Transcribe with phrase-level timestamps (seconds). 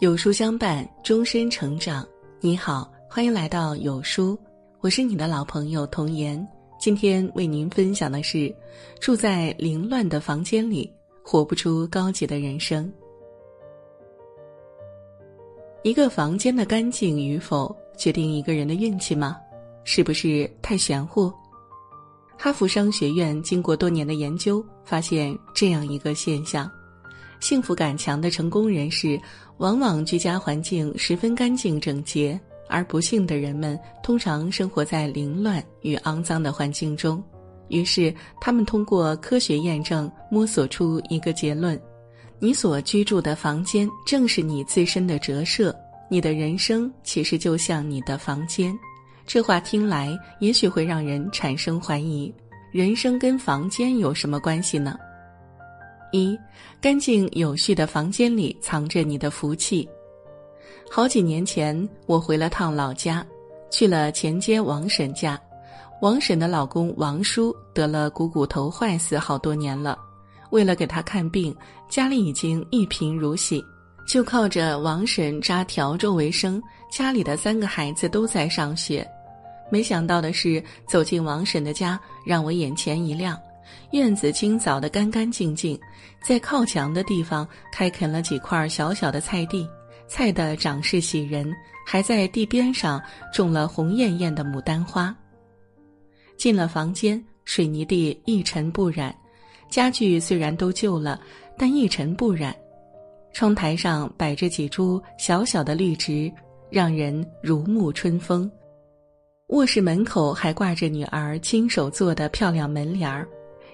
[0.00, 2.06] 有书相伴，终身成长。
[2.38, 4.38] 你好，欢迎来到有书，
[4.78, 6.46] 我是你的老朋友童言。
[6.78, 8.54] 今天为您分享的是：
[9.00, 10.88] 住在凌乱的房间里，
[11.20, 12.88] 活不出高级的人生。
[15.82, 19.36] 一个房间的干净与否，决定一个人的运气吗？
[19.82, 21.28] 是不是太玄乎？
[22.38, 26.70] 哈佛商学院经过多年的研究，发现这样一个现象。
[27.40, 29.20] 幸福感强的成功人士，
[29.58, 32.38] 往往居家环境十分干净整洁，
[32.68, 37.22] 而不幸的人们通常生活在凌乱与肮脏的环境中。
[37.68, 41.80] 于是，他们通过科学验证，摸索出一个结论：
[42.38, 45.74] 你所居住的房间正是你自身的折射。
[46.10, 48.74] 你的人生其实就像你的房间。
[49.26, 52.32] 这话听来，也许会让人产生怀疑：
[52.72, 54.98] 人生跟房间有什么关系呢？
[56.12, 56.38] 一
[56.80, 59.88] 干净有序的房间里藏着你的福气。
[60.90, 63.26] 好几年前，我回了趟老家，
[63.70, 65.38] 去了前街王婶家。
[66.00, 69.98] 王婶的老公王叔得了股骨头坏死好多年了，
[70.50, 71.54] 为了给他看病，
[71.90, 73.62] 家里已经一贫如洗，
[74.06, 76.62] 就靠着王婶扎笤帚为生。
[76.90, 79.06] 家里的三个孩子都在上学。
[79.70, 83.38] 没想到的是，走进王婶的家，让我眼前一亮。
[83.92, 85.78] 院子清扫得干干净净，
[86.22, 89.68] 在靠墙的地方开垦了几块小小的菜地，
[90.06, 91.54] 菜的长势喜人，
[91.86, 93.02] 还在地边上
[93.32, 95.14] 种了红艳艳的牡丹花。
[96.36, 99.14] 进了房间，水泥地一尘不染，
[99.70, 101.20] 家具虽然都旧了，
[101.56, 102.54] 但一尘不染。
[103.32, 106.30] 窗台上摆着几株小小的绿植，
[106.70, 108.50] 让人如沐春风。
[109.48, 113.26] 卧室门口还挂着女儿亲手做的漂亮门帘儿。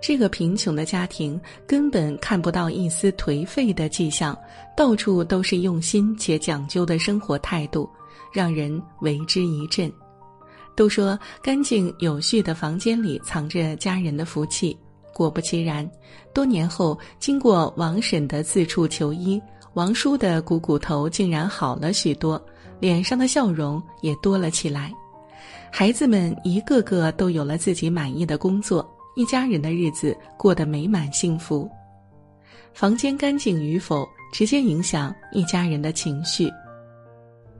[0.00, 4.36] 这个贫穷的家庭根本看不到一丝颓废的迹象，
[4.76, 7.88] 到处都是用心且讲究的生活态度，
[8.32, 9.92] 让人为之一振。
[10.74, 14.74] 都说干净有序的房间里藏着家人的福气，
[15.12, 15.88] 果不其然，
[16.32, 19.38] 多年后经过王婶的四处求医，
[19.74, 22.42] 王叔的股骨头竟然好了许多，
[22.78, 24.90] 脸上的笑容也多了起来，
[25.70, 28.88] 孩子们一个个都有了自己满意的工作。
[29.20, 31.70] 一家人的日子过得美满幸福，
[32.72, 36.50] 房间干净与否直接影响一家人的情绪。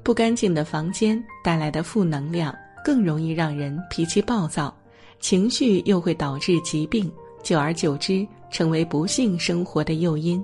[0.03, 4.75] 不干净的房间带来的负能量更容易让人脾气暴躁，
[5.21, 7.13] 情绪又会导致疾病，
[7.43, 10.43] 久而久之成为不幸生活的诱因。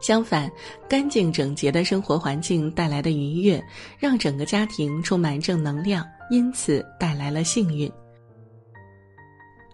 [0.00, 0.48] 相反，
[0.88, 3.60] 干净整洁的生活环境带来的愉悦，
[3.98, 7.90] 让整个家庭充满正能量，因此带来了幸运。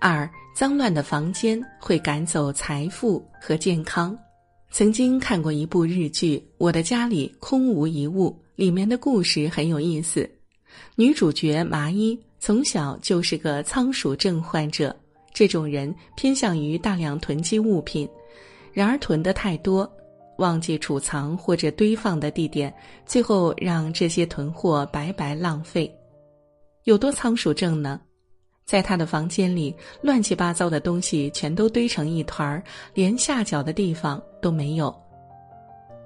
[0.00, 4.16] 二脏乱的房间会赶走财富和健康。
[4.70, 10.28] 曾经看过一部日剧《我的家里空无一物》，里面的故事很有意思。
[10.94, 14.94] 女主角麻衣从小就是个仓鼠症患者，
[15.32, 18.08] 这种人偏向于大量囤积物品，
[18.72, 19.91] 然而囤的太多，
[20.37, 22.72] 忘记储藏或者堆放的地点，
[23.06, 25.92] 最后让这些囤货白白浪费。
[26.84, 28.00] 有多仓鼠症呢？
[28.69, 32.62] 在他的房间里，乱七八糟的东西全都堆成一团儿，
[32.93, 34.95] 连下脚的地方都没有。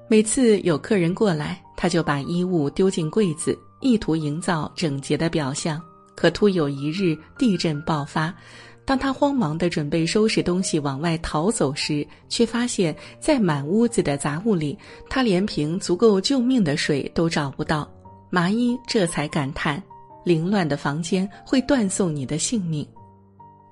[0.07, 5.83] 每次有客人过来，他就把衣物丢进柜子，意图营造整洁的表象。
[6.15, 8.33] 可突有一日地震爆发，
[8.85, 14.79] 当他慌忙的准备收拾东西往外逃走时，却发现，在满屋子的杂物里，
[15.11, 17.91] 他连瓶足够救命的水都找不到。
[18.31, 19.83] 麻衣这才感叹。
[20.25, 22.87] 凌乱的房间会断送你的性命。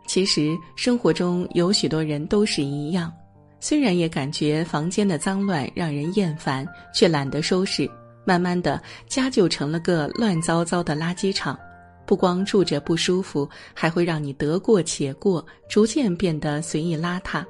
[0.06, 3.12] 其实生活中有许多人都是一样，
[3.60, 7.88] 虽然也感觉房间的脏乱让人厌烦，却懒得收拾。
[8.24, 11.58] 慢慢的，家就成了个乱糟糟的垃圾场。
[12.06, 17.44] 不光住着不舒服，还会让你得过且过，逐渐变得随意邋遢。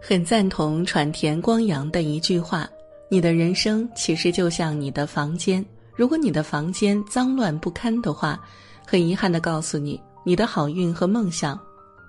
[0.00, 2.70] 很赞同喘田光阳的一句话
[3.10, 5.64] ：“你的人生其实就像你的房间。”
[6.00, 8.40] 如果你的房间脏乱不堪的话，
[8.86, 11.60] 很遗憾的告诉你，你的好运和梦想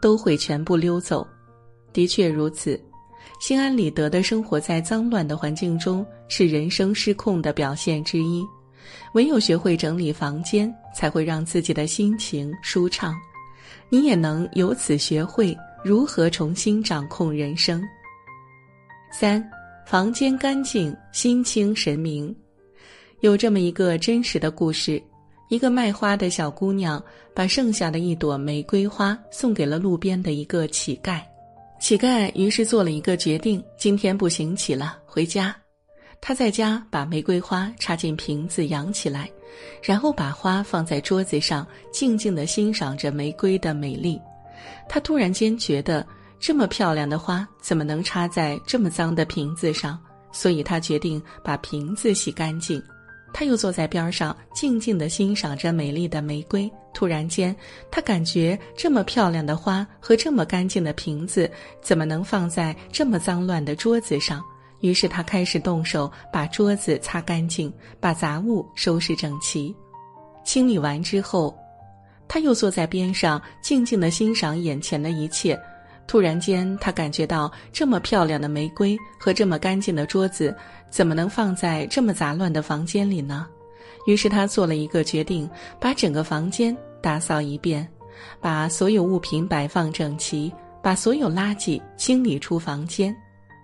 [0.02, 1.28] 都会全部溜走。
[1.92, 2.82] 的确如此，
[3.42, 8.48] 心安理得的生活在脏乱的环境中是人生失控的表现之一。
[9.14, 13.14] 唯有学会整理房间，才会让自己的心情舒畅。
[13.90, 15.54] 你也能由此学会
[15.84, 17.84] 如何重新掌控人生。
[19.12, 19.46] 三，
[19.86, 22.34] 房间干净，心清神明。
[23.21, 25.01] 有这么一个真实的故事：
[25.47, 27.01] 一个卖花的小姑娘
[27.35, 31.21] 把剩下的一朵玫瑰花送给了路边的一个乞丐。
[31.79, 35.56] 乞丐于是做了一个决定：今天不行乞了，回家。
[36.19, 39.29] 他在家把玫瑰花插进瓶子养起来，
[39.83, 44.19] 然后把花放在桌子上，静静地欣赏着玫瑰的美丽。
[44.89, 46.06] 他突然间觉得，
[46.39, 50.00] 这么漂亮的花怎么能插在这么脏的瓶子上？
[50.31, 52.81] 所以他决定把瓶子洗干净。
[53.33, 56.72] 他又坐在边上，静静地欣赏着美丽的玫瑰。
[56.94, 57.56] 突然间，
[57.89, 61.50] 他感觉这么漂亮的花和这么干净的瓶子，
[61.81, 64.44] 怎么能放在这么脏乱的桌子上？
[64.81, 69.74] 于是他开始动手把桌子擦干净，把杂物收拾整齐。
[70.44, 71.56] 清理完之后，
[72.28, 75.57] 他又坐在边上，静静地欣赏眼前的一切。
[76.07, 80.53] 突然间，他感觉到这么漂亮的玫瑰和这么干净的桌子，
[80.89, 83.48] 怎么能放在这么杂乱的房间里呢？
[84.06, 85.50] 于是他做了一个决定，
[85.80, 87.88] 把整个房间打扫一遍，
[88.39, 90.51] 把所有物品摆放整齐，
[90.81, 93.15] 把所有垃圾清理出房间。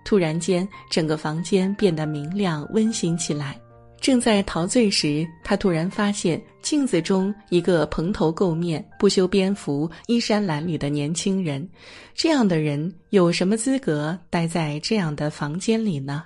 [0.04, 3.60] 突然间，整个房间变得明亮温馨起来。
[4.00, 11.68] 正在陶醉时，他突然发现镜子中一个蓬头垢面、不修边幅、衣衫褴褛的年轻人。
[12.14, 16.24] 这样的人有什么资格待在这样的房间里呢？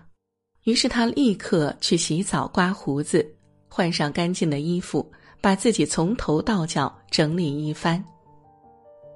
[0.65, 3.27] 于是他立刻去洗澡、刮胡子，
[3.69, 5.11] 换上干净的衣服，
[5.41, 8.03] 把自己从头到脚整理一番。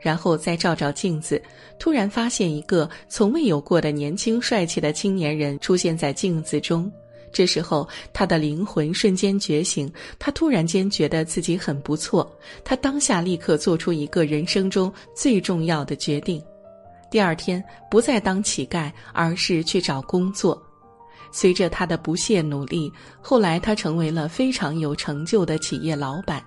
[0.00, 1.40] 然后再照照镜子，
[1.78, 6.90] 突然发现一个从未有过的年轻帅气的青年人出现在镜子中。
[7.36, 12.26] 这时候，他的灵魂瞬间觉醒，他突然间觉得自己很不错。
[12.64, 16.42] 他当下立刻做出一个人生中最重要的决定：
[17.10, 20.58] 第二天不再当乞丐，而是去找工作。
[21.30, 22.90] 随着他的不懈努力，
[23.20, 26.42] 后来他成为了非常有成就的企业老板。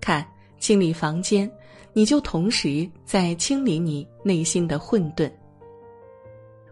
[0.00, 0.24] 看，
[0.60, 1.50] 清理房间。
[1.92, 5.28] 你就同时在清理你内心的混沌。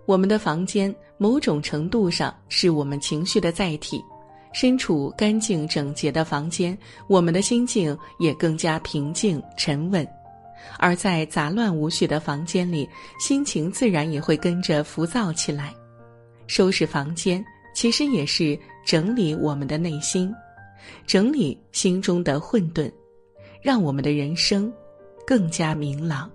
[0.08, 4.02] 我们的房间某种程度上是我们情绪的载体，
[4.54, 6.76] 身处干净整洁的房间，
[7.08, 10.02] 我们的心境也更加平静沉稳；
[10.78, 12.88] 而在杂乱无序的房间里，
[13.20, 15.74] 心情自然也会跟着浮躁起来。
[16.46, 17.44] 收拾房间
[17.74, 20.34] 其实也是整理我们的内心，
[21.06, 22.90] 整理心中的混沌，
[23.60, 24.72] 让我们的人生。
[25.26, 26.30] 更加明朗。